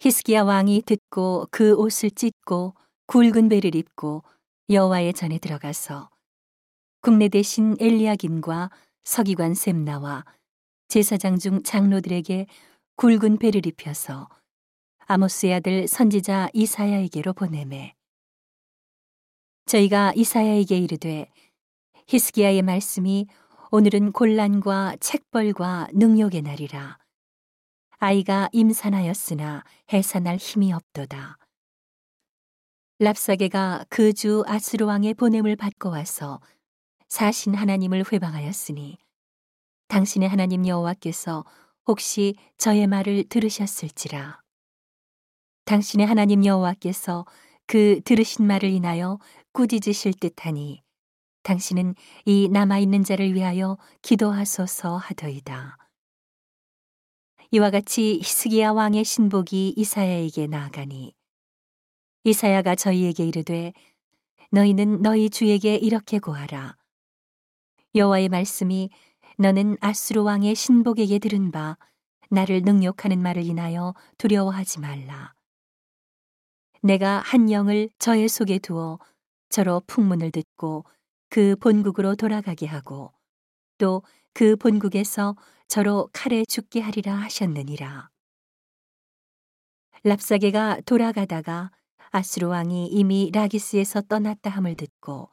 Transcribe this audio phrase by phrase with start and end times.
[0.00, 2.74] 히스기야 왕이 듣고 그 옷을 찢고
[3.06, 4.22] 굵은 배를 입고
[4.68, 6.10] 여호와의 전에 들어가서
[7.00, 8.70] 국내 대신 엘리야김과
[9.04, 10.24] 서기관 셈나와
[10.88, 12.46] 제사장 중 장로들에게
[12.96, 14.28] 굵은 배를 입혀서
[15.06, 17.94] 아모스의 아들 선지자 이사야에게로 보내매.
[19.66, 21.30] 저희가 이사야에게 이르되
[22.08, 23.26] 히스기야의 말씀이
[23.70, 26.98] 오늘은 곤란과 책벌과 능욕의 날이라
[28.52, 31.38] 임산하였으나 해산할 힘이 없도다.
[32.98, 36.40] 랍사게가 그 주 아스루 왕의 보냄을 받고 와서
[37.08, 38.98] 사신 하나님을 회방하였으니
[39.88, 41.44] 당신의 하나님 여호와께서
[41.86, 44.40] 혹시 저의 말을 들으셨을지라.
[45.64, 47.24] 당신의 하나님 여호와께서
[47.66, 49.18] 그 들으신 말을 인하여
[49.52, 50.82] 꾸짖으실 듯하니
[51.42, 51.94] 당신은
[52.24, 55.76] 이 남아 있는 자를 위하여 기도하소서 하더이다.
[57.52, 61.14] 이와 같이 히스기야 왕의 신복이 이사야에게 나아가니
[62.24, 63.72] 이사야가 저희에게 이르되
[64.50, 66.76] 너희는 너희 주에게 이렇게 고하라.
[67.94, 68.90] 여호와의 말씀이
[69.38, 71.76] 너는 아수르 왕의 신복에게 들은 바
[72.30, 75.34] 나를 능욕하는 말을 인하여 두려워하지 말라.
[76.82, 78.98] 내가 한 영을 저의 속에 두어
[79.48, 80.84] 저로 풍문을 듣고
[81.28, 83.12] 그 본국으로 돌아가게 하고
[83.78, 84.02] 또
[84.36, 85.34] 그 본국에서
[85.66, 88.10] 저로 칼에 죽게 하리라 하셨느니라.
[90.04, 91.70] 랍사게가 돌아가다가
[92.10, 95.30] 아수르 왕이 이미 라기스에서 떠났다 함을 듣고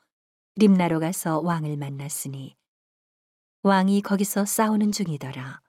[0.56, 2.56] 림나로 가서 왕을 만났으니
[3.64, 5.60] 왕이 거기서 싸우는 중이더라.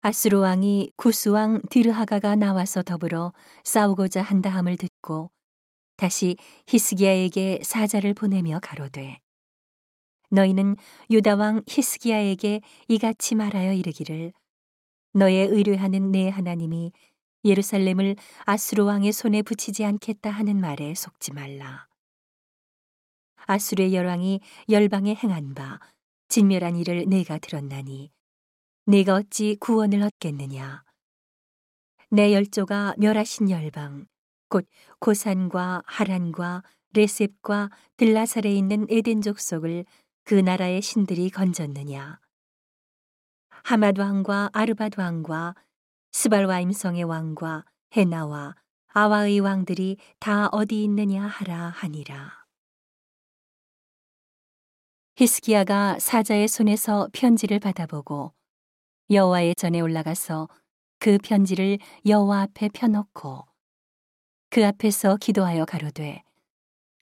[0.00, 3.32] 아수르 왕이 구스 왕 디르하가가 나와서 더불어
[3.62, 5.30] 싸우고자 한다 함을 듣고
[5.96, 9.20] 다시 히스기야에게 사자를 보내며 가로되
[10.30, 10.76] 너희는
[11.10, 14.32] 유다 왕 히스기야에게 이같이 말하여 이르기를
[15.12, 16.92] 너의 의뢰하는 내 하나님이
[17.44, 21.86] 예루살렘을 아수르 왕의 손에 붙이지 않겠다 하는 말에 속지 말라.
[23.46, 25.80] 아수르의 열왕이 열방에 행한 바
[26.28, 28.10] 진멸한 일을 내가 들었나니
[28.84, 30.84] 내가 어찌 구원을 얻겠느냐.
[32.10, 34.06] 내 열조가 멸하신 열방
[34.48, 34.66] 곧
[34.98, 36.62] 고산과 하란과
[36.94, 39.84] 레셉과 들라살에 있는 에덴 족속을
[40.28, 42.20] 그 나라의 신들이 건졌느냐?
[43.48, 45.54] 하마드 왕과 아르바드 왕과
[46.12, 47.64] 스발와임 성의 왕과
[47.96, 48.54] 헤나와
[48.88, 52.44] 아와의 왕들이 다 어디 있느냐 하라 하니라.
[55.16, 58.34] 히스기야가 사자의 손에서 편지를 받아보고
[59.10, 60.50] 여호와의 전에 올라가서
[60.98, 63.46] 그 편지를 여호와 앞에 펴놓고
[64.50, 66.22] 그 앞에서 기도하여 가로되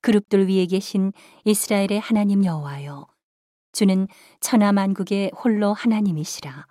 [0.02, 1.12] 그룹들 위에 계신
[1.44, 3.15] 이스라엘의 하나님 여호와여
[3.76, 4.08] 주는
[4.40, 6.66] 천하 만국의 홀로 하나님이시라.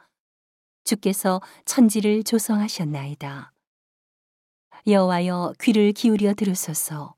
[0.86, 3.54] 주께서 천지를 조성하셨나이다.
[4.88, 7.14] 여호와여 귀를 기울여 들으소서.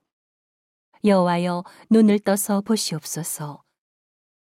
[1.06, 3.64] 여호와여 눈을 떠서 보시옵소서.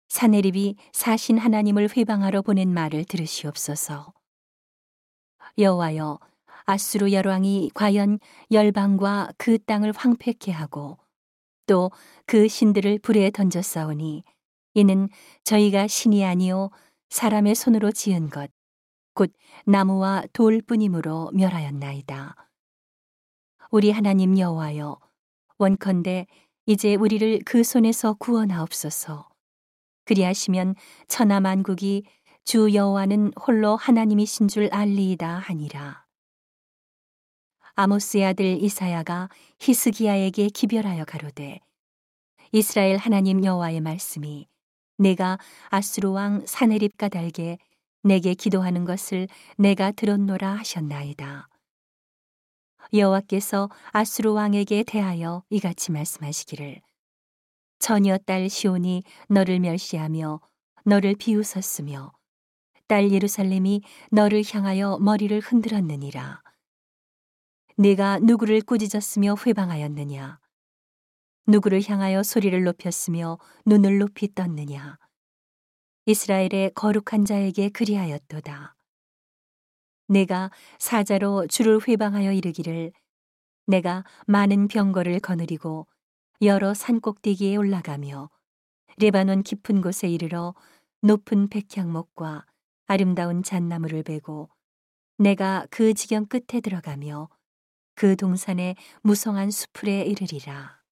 [0.08, 4.14] 사내립이 사신 하나님을 회방하러 보낸 말을 들으시옵소서.
[5.58, 6.20] 여호와여
[6.64, 8.18] 아수르 열왕이 과연
[8.50, 10.96] 열방과 그 땅을 황폐케 하고
[11.66, 11.90] 또
[12.26, 14.24] 그 신들을 불에 던졌사오니
[14.74, 15.08] 이는
[15.44, 16.70] 저희가 신이 아니요
[17.08, 18.50] 사람의 손으로 지은 것,
[19.14, 19.32] 곧
[19.64, 22.34] 나무와 돌뿐이므로 멸하였나이다.
[23.70, 24.98] 우리 하나님 여호와여,
[25.58, 26.26] 원컨대
[26.66, 29.28] 이제 우리를 그 손에서 구원하옵소서.
[30.04, 30.74] 그리하시면
[31.08, 32.04] 천하 만국이
[32.44, 36.04] 주 여호와는 홀로 하나님이신 줄 알리이다 하니라.
[37.76, 39.28] 아모스의 아들 이사야가
[39.60, 41.60] 히스기야에게 기별하여 가로되
[42.52, 44.46] 이스라엘 하나님 여호와의 말씀이
[44.96, 45.38] 내가
[45.68, 47.58] 아수르 왕 사네립과 달게
[48.02, 51.48] 내게 기도하는 것을 내가 들었노라 하셨나이다.
[52.92, 56.82] 여호와께서 아수르 왕에게 대하여 이같이 말씀하시기를
[57.78, 60.40] 처녀 딸 시온이 너를 멸시하며
[60.84, 62.12] 너를 비웃었으며
[62.86, 66.42] 딸 예루살렘이 너를 향하여 머리를 흔들었느니라.
[67.76, 70.38] 내가 누구를 꾸짖었으며 회방하였느냐?
[71.46, 74.98] 누구를 향하여 소리를 높였으며 눈을 높이 떴느냐?
[76.06, 78.74] 이스라엘의 거룩한 자에게 그리하였도다.
[80.08, 82.92] 내가 사자로 주를 회방하여 이르기를
[83.66, 85.86] 내가 많은 병거를 거느리고
[86.42, 88.28] 여러 산꼭대기에 올라가며
[88.98, 90.54] 레바논 깊은 곳에 이르러
[91.00, 92.44] 높은 백향목과
[92.86, 94.50] 아름다운 잣나무를 베고
[95.16, 97.28] 내가 그 지경 끝에 들어가며
[97.94, 100.83] 그 동산의 무성한 수풀에 이르리라.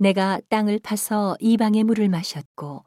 [0.00, 2.86] 내가 땅을 파서 이방의 물을 마셨고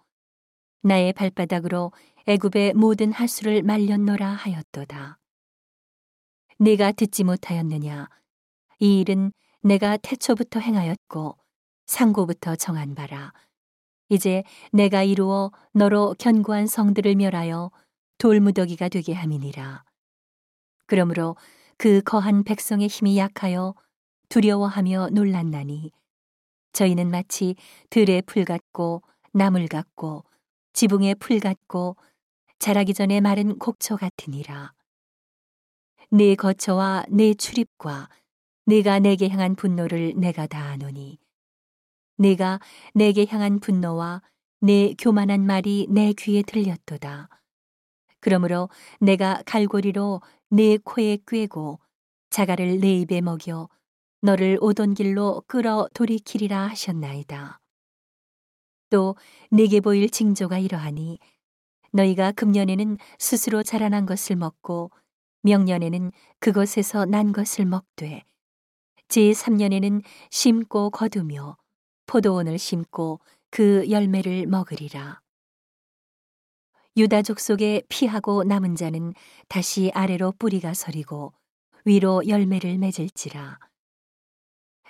[0.81, 1.91] 나의 발바닥으로
[2.25, 5.19] 애굽의 모든 하수를 말렸노라 하였도다.
[6.57, 8.09] 네가 듣지 못하였느냐?
[8.79, 9.31] 이 일은
[9.61, 11.37] 내가 태초부터 행하였고
[11.85, 13.31] 상고부터 정한 바라.
[14.09, 17.69] 이제 내가 이루어 너로 견고한 성들을 멸하여
[18.17, 19.83] 돌무더기가 되게 함이니라.
[20.87, 21.35] 그러므로
[21.77, 23.75] 그 거한 백성의 힘이 약하여
[24.29, 25.91] 두려워하며 놀랐나니
[26.73, 27.55] 저희는 마치
[27.89, 30.25] 들의 풀 같고 나물 같고
[30.73, 31.95] 지붕의 풀 같고
[32.59, 34.73] 자라기 전에 마른 곡초 같으니라.
[36.09, 38.09] 네 거처와 네 출입과
[38.65, 41.19] 네가 내게 향한 분노를 내가 다 아노니
[42.17, 42.59] 네가
[42.93, 44.21] 내게 향한 분노와
[44.61, 47.29] 네 교만한 말이 내 귀에 들렸도다.
[48.19, 48.69] 그러므로
[49.01, 51.79] 내가 갈고리로 네 코에 꿰고
[52.29, 53.67] 자갈을 내 입에 먹여
[54.23, 57.59] 너를 오던 길로 끌어 돌이키리라 하셨나이다.
[58.89, 59.17] 또
[59.51, 61.19] 네게 보일 징조가 이러하니
[61.91, 64.91] 너희가 금년에는 스스로 자라난 것을 먹고
[65.41, 68.23] 명년에는 그것에서 난 것을 먹되
[69.09, 71.57] 제3년에는 심고 거두며
[72.05, 73.19] 포도원을 심고
[73.51, 75.19] 그 열매를 먹으리라.
[76.95, 79.13] 유다족 속에 피하고 남은 자는
[79.49, 81.33] 다시 아래로 뿌리가 서리고
[81.83, 83.59] 위로 열매를 맺을지라.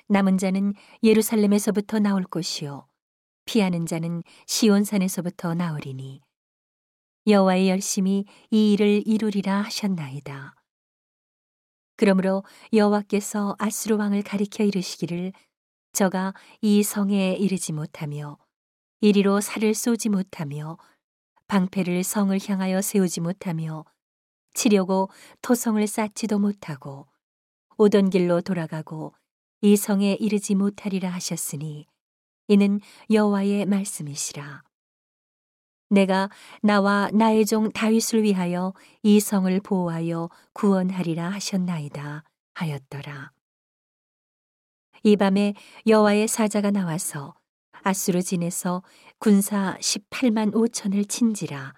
[0.08, 2.88] 남은 자는 예루살렘에서부터 나올 것이요
[3.46, 6.22] 피하는 자는 시온산에서부터 나오리니
[7.28, 10.56] 여호와의 열심히 이 일을 이루리라 하셨나이다.
[11.96, 15.32] 그러므로 여호와께서 아스로 왕을 가리켜 이르시기를
[15.94, 18.38] 저가 이 성에 이르지 못하며
[19.00, 20.78] 이리로 살을 쏘지 못하며
[21.48, 23.86] 방패를 성을 향하여 세우지 못하며
[24.54, 25.10] 치려고
[25.42, 27.08] 토성을 쌓지도 못하고
[27.78, 29.14] 오던 길로 돌아가고
[29.66, 31.88] 이 성에 이르지 못하리라 하셨으니
[32.50, 34.62] 이는 여호와의 말씀이시라.
[35.90, 36.30] 내가
[36.62, 38.74] 나와 나의 종 다윗을 위하여
[39.04, 42.26] 이 성을 보호하여 구원하리라 하셨나이다
[42.56, 43.32] 하였더라.
[45.04, 45.54] 이 밤에
[45.88, 47.34] 여호와의 사자가 나와서
[47.84, 48.84] 아수르 진에서
[49.18, 51.74] 군사 18만 5천을 친지라.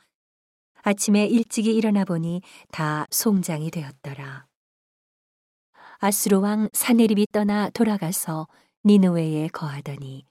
[0.81, 2.41] 아침에 일찍이 일어나 보니
[2.71, 4.44] 다 송장이 되었더라.
[5.99, 8.47] 아수르 왕 사네립이 떠나 돌아가서
[8.85, 10.25] 니느웨에 거하더니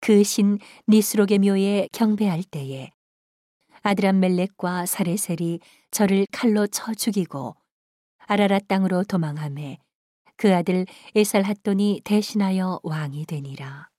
[0.00, 0.58] 그 신
[0.88, 2.90] 니스록의 묘에 경배할 때에
[3.82, 5.60] 아드람멜렉과 사레셀이
[5.90, 7.54] 저를 칼로 쳐 죽이고
[8.26, 9.78] 아라라 땅으로 도망함에
[10.36, 13.91] 그 아들 에살핫돈이 대신하여 왕이 되니라.